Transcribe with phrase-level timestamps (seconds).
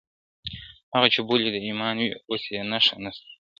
[0.95, 3.31] هغه چي پولي د ایمان وې اوس یې نښه نسته-